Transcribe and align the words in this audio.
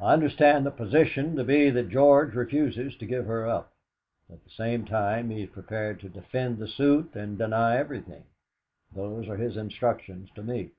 "I 0.00 0.14
understand 0.14 0.66
the 0.66 0.72
position 0.72 1.36
to 1.36 1.44
be 1.44 1.70
that 1.70 1.88
George 1.88 2.34
refuses 2.34 2.96
to 2.96 3.06
give 3.06 3.26
her 3.26 3.46
up; 3.46 3.72
at 4.28 4.42
the 4.42 4.50
same 4.50 4.84
time 4.84 5.30
he 5.30 5.44
is 5.44 5.50
prepared 5.50 6.00
to 6.00 6.08
defend 6.08 6.58
the 6.58 6.66
suit 6.66 7.14
and 7.14 7.38
deny 7.38 7.76
everything. 7.76 8.24
Those 8.92 9.28
are 9.28 9.36
his 9.36 9.56
instructions 9.56 10.30
to 10.34 10.42
me." 10.42 10.72